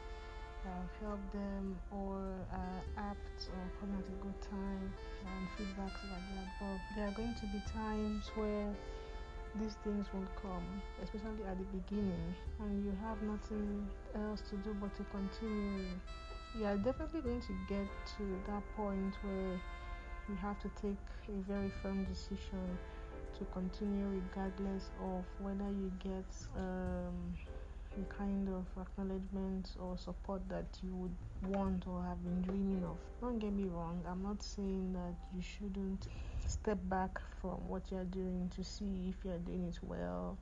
[0.65, 2.17] have helped them or
[2.51, 4.93] are apt or come at a good time
[5.25, 6.47] and feedbacks like that.
[6.59, 8.67] But there are going to be times where
[9.59, 10.65] these things won't come,
[11.03, 15.85] especially at the beginning, and you have nothing else to do but to continue.
[16.57, 19.59] You are definitely going to get to that point where
[20.29, 22.77] you have to take a very firm decision
[23.37, 26.25] to continue regardless of whether you get
[26.57, 27.13] um,
[28.17, 31.15] kind of acknowledgement or support that you would
[31.51, 32.97] want or have been dreaming of.
[33.21, 36.07] Don't get me wrong, I'm not saying that you shouldn't
[36.47, 40.37] step back from what you're doing to see if you're doing it well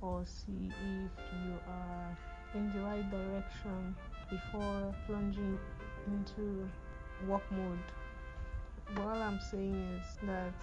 [0.00, 2.18] or see if you are
[2.54, 3.94] in the right direction
[4.30, 5.58] before plunging
[6.06, 6.68] into
[7.26, 7.78] work mode.
[8.94, 10.54] But all I'm saying is that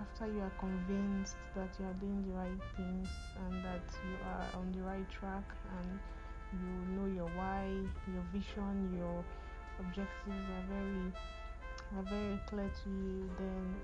[0.00, 3.08] after you are convinced that you are doing the right things
[3.44, 5.44] and that you are on the right track
[5.78, 5.98] and
[6.52, 7.68] you know your why,
[8.12, 9.24] your vision, your
[9.78, 11.12] objectives are very
[11.96, 13.74] are very clear to you, then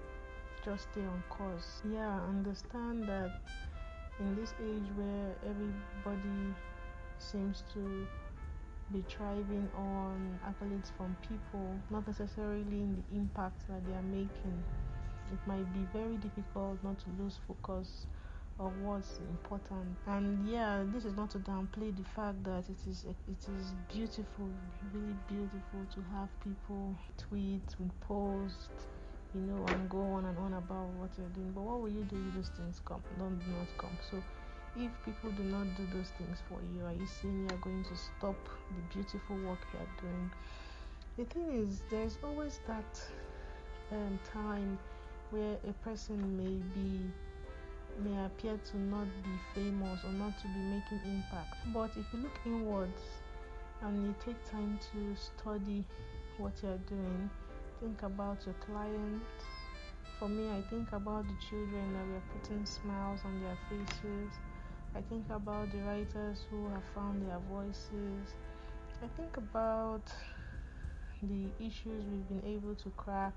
[0.65, 1.83] just stay on course.
[1.91, 3.33] Yeah, understand that
[4.21, 6.55] in this age where everybody
[7.19, 8.07] seems to
[8.93, 14.65] be thriving on accolades from people, not necessarily in the impact that they are making
[15.33, 18.07] it might be very difficult not to lose focus
[18.59, 19.97] of what's important.
[20.07, 24.49] And yeah, this is not to downplay the fact that it is it is beautiful,
[24.93, 28.71] really beautiful to have people tweet and post,
[29.35, 31.53] you know, and go on and on about what you're doing.
[31.55, 33.03] But what will you do if those things come?
[33.19, 33.99] Don't not come.
[34.11, 34.23] So
[34.77, 37.97] if people do not do those things for you, are you saying you're going to
[37.97, 38.37] stop
[38.71, 40.31] the beautiful work you're doing?
[41.19, 43.01] The thing is, there's always that
[43.93, 44.79] um, time
[45.31, 47.01] where a person may be
[48.05, 51.57] may appear to not be famous or not to be making impact.
[51.73, 53.03] But if you look inwards
[53.83, 55.85] and you take time to study
[56.39, 57.31] what you're doing,
[57.81, 59.45] think about your clients.
[60.19, 64.31] For me, I think about the children that we are putting smiles on their faces.
[64.95, 68.35] I think about the writers who have found their voices.
[69.03, 70.03] I think about
[71.23, 73.35] the issues we've been able to crack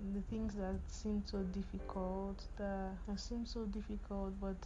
[0.00, 4.56] the things that seem so difficult that, seem so difficult but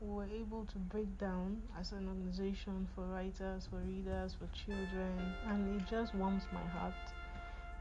[0.00, 5.18] we were able to break down as an organization for writers for readers for children
[5.48, 6.94] and it just warms my heart.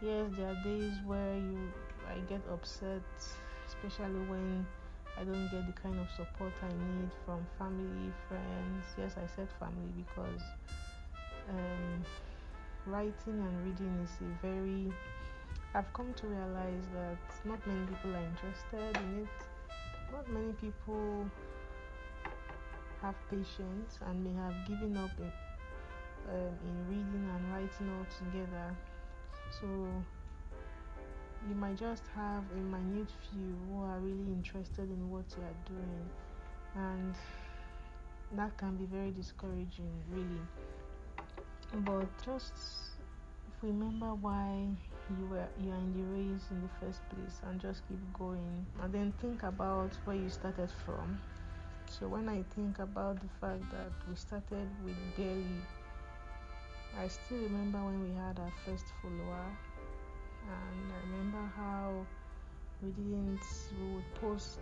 [0.02, 1.72] Yes there are days where you
[2.10, 3.02] i get upset
[3.66, 4.66] especially when
[5.18, 8.86] i don't get the kind of support i need from family friends.
[8.98, 10.42] Yes i said family because
[11.50, 12.04] um,
[12.86, 14.92] writing and reading is a very
[15.76, 19.28] I've come to realize that not many people are interested in it.
[20.12, 21.26] Not many people
[23.02, 25.32] have patience and may have given up in,
[26.30, 28.76] um, in reading and writing altogether.
[29.60, 29.68] So
[31.50, 35.60] you might just have a minute few who are really interested in what you are
[35.68, 36.10] doing,
[36.76, 37.16] and
[38.38, 40.46] that can be very discouraging, really.
[41.84, 42.54] But just
[43.64, 44.68] remember why
[45.10, 48.66] you were you are in the race in the first place and just keep going
[48.82, 51.20] and then think about where you started from.
[51.88, 55.62] So when i think about the fact that we started with barely
[57.00, 59.46] i still remember when we had our first follower
[60.50, 62.06] and i remember how
[62.82, 63.42] we didn't
[63.80, 64.60] we would post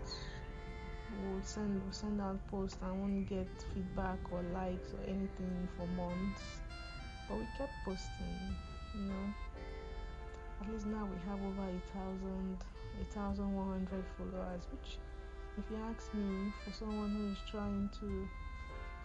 [1.11, 5.67] we would send we send out posts and wouldn't get feedback or likes or anything
[5.75, 6.41] for months.
[7.27, 8.55] But we kept posting
[8.95, 9.33] you know
[10.61, 12.57] at least now we have over a thousand
[13.01, 14.97] a thousand one hundred followers which
[15.57, 18.27] if you ask me for someone who is trying to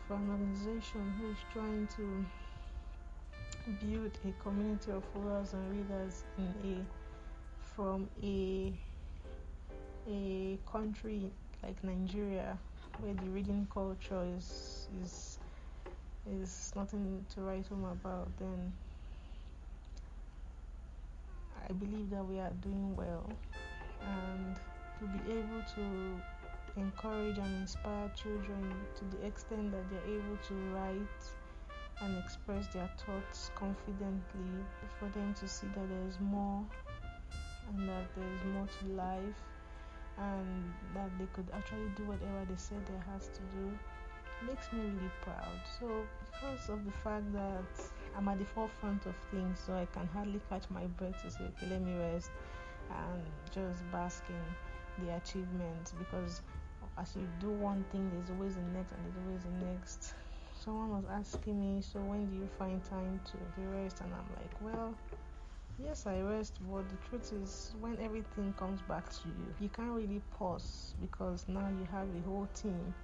[0.07, 2.25] for an organization who is trying to
[3.81, 6.85] build a community of followers and readers in a
[7.75, 8.73] from a
[10.09, 11.31] a country
[11.63, 12.59] like Nigeria
[13.01, 15.39] where the reading culture is is
[16.31, 18.73] is nothing to write home about then
[21.69, 23.29] I believe that we are doing well
[24.01, 24.57] and
[25.01, 30.55] to be able to encourage and inspire children to the extent that they're able to
[30.73, 31.25] write
[32.03, 34.65] and express their thoughts confidently
[34.99, 36.63] for them to see that there is more
[37.69, 39.43] and that there is more to life
[40.19, 43.71] and that they could actually do whatever they said they has to do
[44.47, 45.59] makes me really proud.
[45.81, 47.65] So, because of the fact that
[48.17, 51.45] I'm at the forefront of things, so I can hardly catch my breath to say,
[51.45, 52.31] okay, let me rest
[52.91, 55.93] and just bask in the achievements.
[55.99, 56.41] Because
[56.99, 60.15] as you do one thing, there's always the next, and there's always the next.
[60.55, 64.01] Someone was asking me, so when do you find time to rest?
[64.01, 64.95] And I'm like, well,
[65.79, 69.93] Yes, I rest, but the truth is, when everything comes back to you, you can't
[69.93, 72.95] really pause because now you have a whole team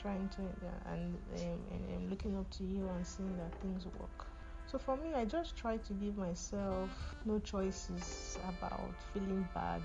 [0.00, 0.42] trying to
[0.86, 4.31] and, um, and, and looking up to you and seeing that things work.
[4.72, 6.88] So for me, I just try to give myself
[7.26, 9.82] no choices about feeling bad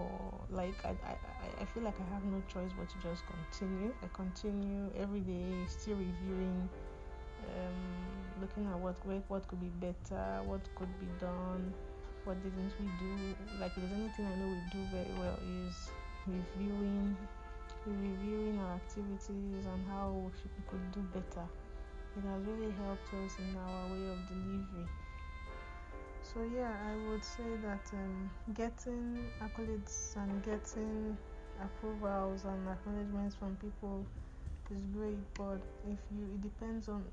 [0.00, 3.94] or like I, I, I feel like I have no choice but to just continue.
[4.02, 6.68] I continue every day, still reviewing,
[7.54, 8.96] um, looking at what
[9.28, 11.72] what could be better, what could be done,
[12.24, 13.36] what didn't we do.
[13.60, 15.88] Like if there's anything I know we do very well is
[16.26, 17.16] reviewing,
[17.86, 21.46] reviewing our activities and how we could do better.
[22.18, 24.88] It has really helped us in our way of delivery.
[26.20, 31.16] So yeah, I would say that um, getting accolades and getting
[31.62, 34.04] approvals and acknowledgements from people
[34.74, 37.04] is great, but if you it depends on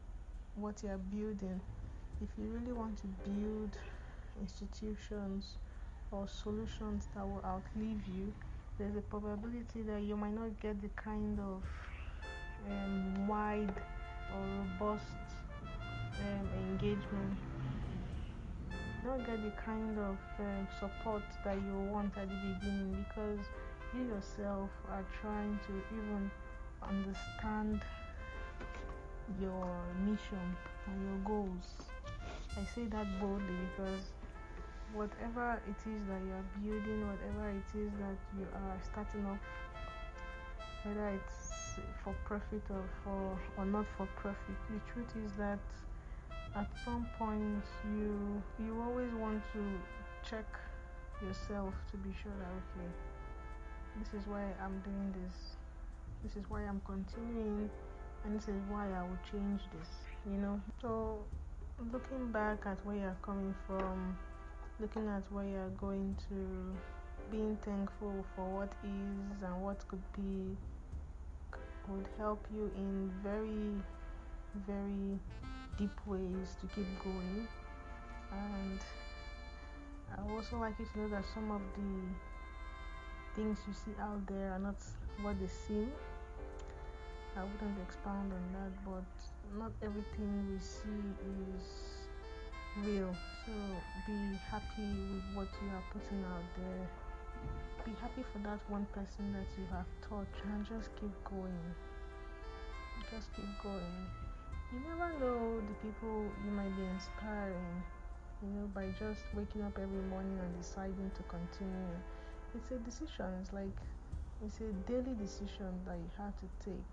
[0.55, 1.61] what you are building.
[2.23, 3.77] If you really want to build
[4.41, 5.57] institutions
[6.11, 8.33] or solutions that will outlive you,
[8.79, 11.61] there's a probability that you might not get the kind of
[12.69, 13.73] um, wide
[14.33, 15.03] or robust
[16.19, 17.37] um, engagement
[19.05, 23.45] not get the kind of um, support that you want at the beginning because
[23.93, 26.31] you yourself are trying to even
[26.81, 27.81] understand
[29.39, 29.69] your
[30.05, 30.55] mission
[30.87, 31.65] and your goals.
[32.57, 34.01] I say that boldly because
[34.93, 39.39] whatever it is that you are building, whatever it is that you are starting off,
[40.83, 41.44] whether it's
[42.03, 45.59] for profit or for or not for profit, the truth is that
[46.55, 49.63] at some point you you always want to
[50.27, 50.45] check
[51.21, 52.89] yourself to be sure that okay
[53.99, 55.55] this is why i'm doing this.
[56.23, 57.69] This is why i'm continuing
[58.23, 59.89] and this is why i will change this
[60.25, 60.59] you know?
[60.81, 61.19] So
[61.91, 64.17] looking back at where you're coming from
[64.79, 66.73] looking at where you're going to
[67.31, 70.55] being thankful for what is and what could be
[71.89, 73.73] would help you in very
[74.67, 75.19] very
[75.77, 77.47] deep ways to keep going
[78.31, 78.79] and
[80.17, 81.91] I also like you to know that some of the
[83.35, 84.75] things you see out there are not
[85.21, 85.91] what they seem.
[87.35, 91.65] I wouldn't expound on that, but not everything we see is
[92.85, 93.13] real.
[93.45, 93.51] So
[94.07, 96.87] be happy with what you are putting out there.
[97.85, 101.61] Be happy for that one person that you have touched and just keep going.
[103.13, 103.95] Just keep going.
[104.73, 107.83] You never know the people you might be inspiring
[108.41, 111.95] you know, by just waking up every morning and deciding to continue.
[112.55, 113.75] It's a decision, it's like
[114.43, 116.89] it's a daily decision that you have to take.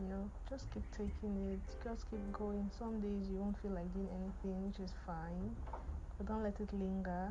[0.00, 2.70] You know, just keep taking it, just keep going.
[2.78, 5.54] Some days you won't feel like doing anything, which is fine,
[6.16, 7.30] but don't let it linger.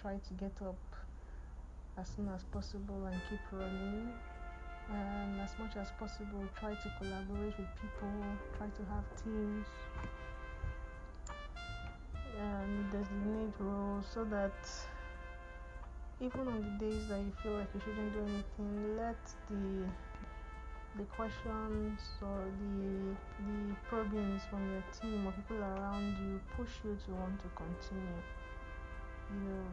[0.00, 0.76] Try to get up
[1.98, 4.12] as soon as possible and keep running.
[4.92, 8.22] And as much as possible, try to collaborate with people,
[8.56, 9.66] try to have teams,
[12.38, 14.52] and designate roles so that
[16.20, 19.18] even on the days that you feel like you shouldn't do anything, let
[19.48, 19.88] the
[20.96, 26.96] the questions or the the problems from your team or people around you push you
[27.04, 28.20] to want to continue.
[29.30, 29.64] You know,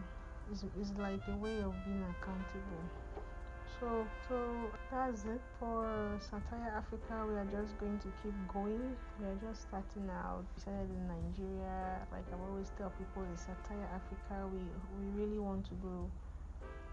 [0.51, 2.83] it's, it's like a way of being accountable.
[3.79, 4.37] So, so
[4.91, 5.83] that's it for
[6.19, 7.25] Satayaa Africa.
[7.27, 8.95] We are just going to keep going.
[9.19, 10.45] We are just starting out.
[10.55, 11.99] We started in Nigeria.
[12.11, 14.61] Like I always tell people, in Satayaa Africa, we
[14.95, 16.07] we really want to grow.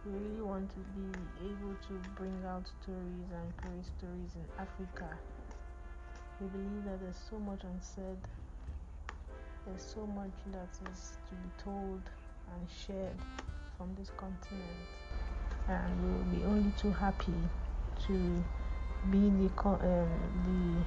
[0.04, 1.06] We really want to be
[1.46, 5.14] able to bring out stories and create stories in Africa.
[6.40, 8.18] We believe that there's so much unsaid.
[9.66, 12.02] There's so much that is to be told
[12.56, 13.18] and shared
[13.76, 14.86] from this continent
[15.68, 17.34] and we will be only too happy
[18.06, 18.12] to
[19.10, 20.08] be the um,
[20.46, 20.84] the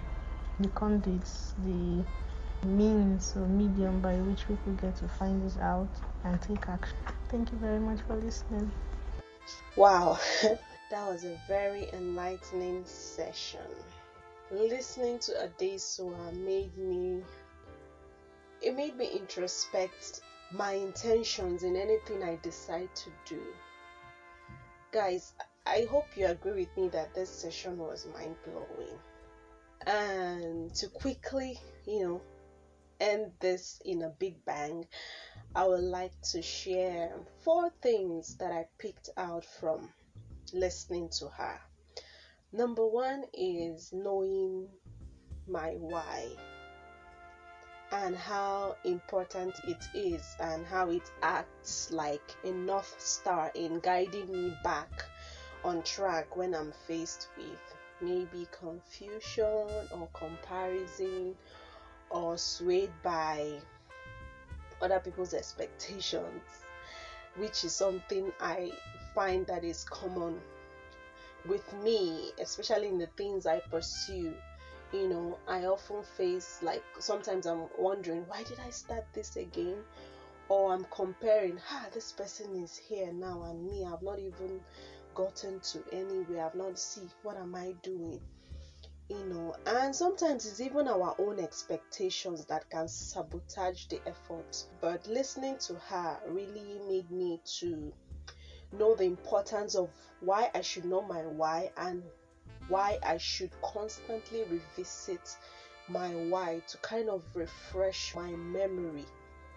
[0.63, 2.03] the conduits, the
[2.67, 5.89] means or medium by which people get to find this out
[6.23, 6.95] and take action.
[7.29, 8.71] Thank you very much for listening.
[9.75, 10.19] Wow,
[10.91, 13.67] that was a very enlightening session.
[14.51, 17.23] Listening to Adesuwa made me
[18.61, 20.21] it made me introspect
[20.53, 23.41] my intentions in anything I decide to do.
[24.91, 25.33] Guys
[25.65, 28.99] i hope you agree with me that this session was mind-blowing.
[29.87, 32.21] And to quickly you know
[32.99, 34.85] end this in a big bang
[35.55, 37.11] i would like to share
[37.43, 39.89] four things that i picked out from
[40.53, 41.59] listening to her.
[42.51, 44.67] Number one is knowing
[45.47, 46.29] my why
[47.93, 54.31] and how important it is and how it acts like a north star in guiding
[54.31, 55.05] me back
[55.63, 57.59] on track when I'm faced with
[58.01, 61.35] maybe confusion or comparison
[62.09, 63.59] or swayed by
[64.81, 66.41] other people's expectations,
[67.37, 68.71] which is something I
[69.13, 70.41] find that is common
[71.47, 74.33] with me, especially in the things I pursue
[74.93, 79.83] you know i often face like sometimes i'm wondering why did i start this again?
[80.49, 84.61] Or i'm comparing ah this person is here now and me i've not even
[85.15, 86.45] gotten to anywhere.
[86.45, 88.19] I've not see what am i doing?
[89.09, 94.65] You know and sometimes it's even our own expectations that can sabotage the effort.
[94.79, 97.91] But listening to her really made me to
[98.71, 99.89] know the importance of
[100.19, 102.03] why i should know my why and
[102.67, 105.37] why I should constantly revisit
[105.87, 109.05] my why to kind of refresh my memory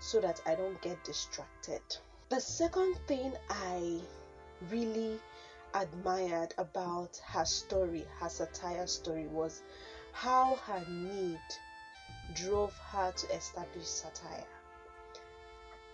[0.00, 1.82] so that I don't get distracted.
[2.28, 4.00] The second thing I
[4.70, 5.20] really
[5.74, 9.62] admired about her story, her Satayaa story, was
[10.12, 11.40] how her need
[12.34, 14.44] drove her to establish Satayaa.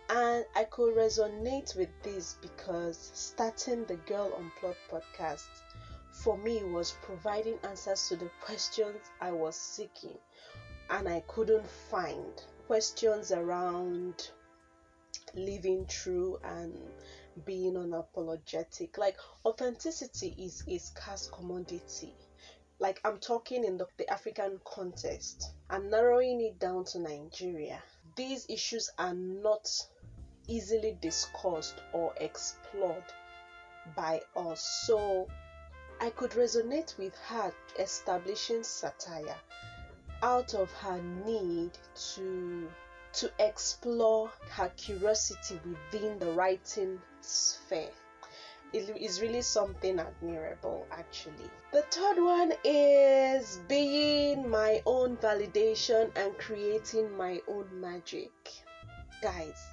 [0.08, 5.48] And I could resonate with this because starting the Girl Unplugged podcast
[6.22, 10.16] for me was providing answers to the questions I was seeking
[10.90, 12.32] and I couldn't find.
[12.68, 14.30] Questions around
[15.34, 16.72] living true and
[17.44, 18.98] being unapologetic.
[18.98, 22.14] Like authenticity is a scarce commodity.
[22.78, 27.82] like I'm talking in the, the African context and narrowing it down to Nigeria,
[28.16, 29.68] these issues are not
[30.48, 33.04] easily discussed or explored
[33.96, 34.62] by us.
[34.86, 35.28] So
[36.03, 39.36] I could resonate with her establishing Satayaa
[40.20, 41.78] out of her need
[42.14, 42.68] to
[43.12, 47.92] to explore her curiosity within the writing sphere.
[48.72, 51.50] It is really something admirable actually.
[51.72, 58.32] The third one is being my own validation and creating my own magic.
[59.22, 59.71] Guys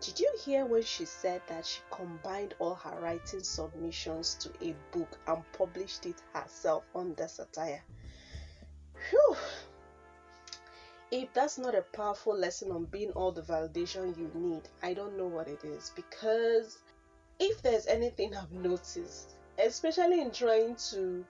[0.00, 4.74] did you hear when she said that she combined all her writing submissions to a
[4.92, 7.80] book and published it herself under Satayaa
[9.10, 9.36] Whew.
[11.10, 15.16] If that's not a powerful lesson on being all the validation you need, I don't
[15.16, 15.90] know what it is.
[15.94, 16.78] Because
[17.38, 21.24] if there's anything I've noticed, especially in trying to,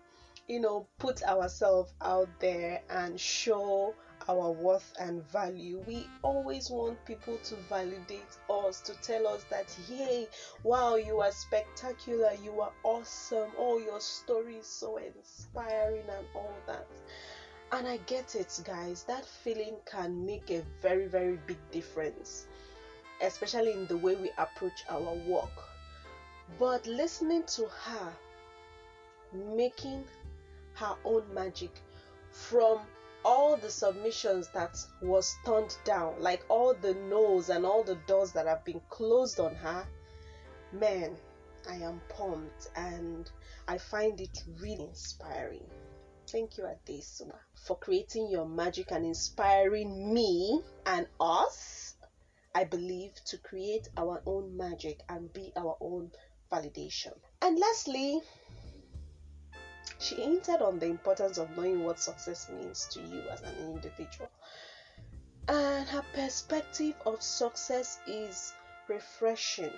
[0.48, 3.94] you know, put ourselves out there and show
[4.28, 5.82] our worth and value.
[5.86, 10.28] We always want people to validate us, to tell us that, yay,
[10.62, 16.54] wow, you are spectacular, you are awesome, oh, your story is so inspiring, and all
[16.66, 16.86] that.
[17.72, 22.46] And I get it, guys, that feeling can make a very, very big difference,
[23.22, 25.50] especially in the way we approach our work.
[26.58, 28.12] But listening to her
[29.32, 30.04] making
[30.74, 31.70] her own magic
[32.30, 32.80] from
[33.24, 38.32] all the submissions that was turned down, like all the no's and all the doors
[38.32, 39.86] that have been closed on her,
[40.72, 41.16] man,
[41.68, 43.30] I am pumped and
[43.66, 45.66] I find it really inspiring.
[46.26, 51.94] Thank you, Adesuwa, for creating your magic and inspiring me and us,
[52.54, 56.10] I believe, to create our own magic and be our own
[56.50, 57.12] validation.
[57.42, 58.20] And lastly,
[59.98, 64.30] she hinted on the importance of knowing what success means to you as an individual.
[65.48, 68.52] And her perspective of success is
[68.86, 69.72] refreshing.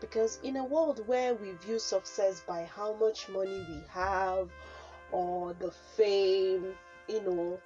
[0.00, 4.50] Because in a world where we view success by how much money we have
[5.12, 6.74] or the fame,
[7.08, 7.60] you know,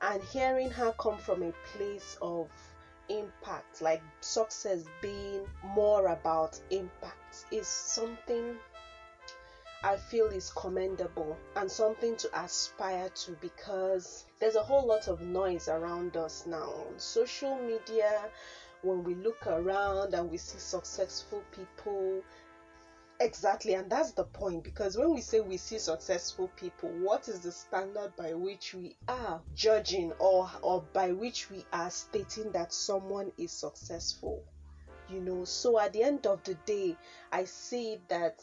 [0.00, 2.48] and hearing her come from a place of
[3.08, 8.56] impact, like success being more about impact, is something
[9.84, 15.20] I feel is commendable and something to aspire to because there's a whole lot of
[15.20, 18.30] noise around us now on social media.
[18.82, 22.22] When we look around and we see successful people,
[23.18, 27.40] exactly, and that's the point because when we say we see successful people, what is
[27.40, 32.72] the standard by which we are judging or, or by which we are stating that
[32.72, 34.44] someone is successful?
[35.08, 36.96] You know, so at the end of the day,
[37.32, 38.42] I see that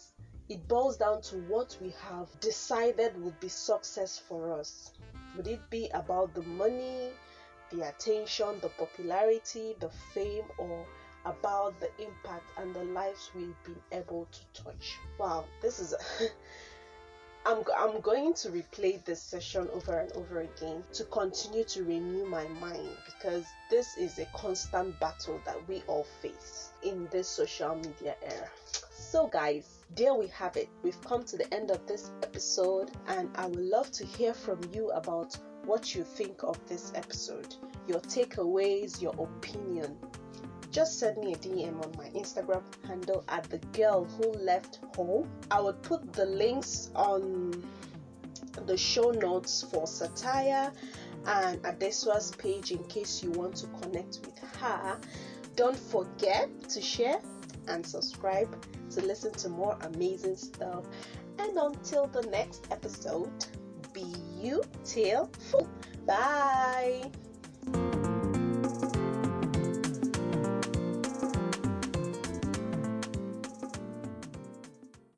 [0.50, 4.91] it boils down to what we have decided will be success for us.
[5.38, 7.12] Would it be about the money,
[7.72, 10.86] the attention, the popularity, the fame, or
[11.26, 14.97] about the impact and the lives we've been able to touch?
[15.20, 15.93] Wow, this is.
[17.45, 22.26] I'm, I'm going to replay this session over and over again to continue to renew
[22.26, 27.76] my mind because this is a constant battle that we all face in this social
[27.76, 28.50] media era.
[28.91, 30.70] So, guys, there we have it.
[30.84, 34.60] We've come to the end of this episode, and I would love to hear from
[34.74, 37.56] you about what you think of this episode,
[37.88, 39.98] your takeaways, your opinion.
[40.72, 45.28] Just send me a DM on my Instagram handle at the girl who left home.
[45.50, 47.64] I would put the links on
[48.66, 50.72] the show notes for Satayaa
[51.26, 55.00] and Adesuwa's page in case you want to connect with her.
[55.56, 57.20] Don't forget to share
[57.70, 60.86] and subscribe to listen to more amazing stuff.
[61.38, 63.45] And until the next episode,
[63.93, 65.70] be you till full.
[66.05, 67.11] Bye.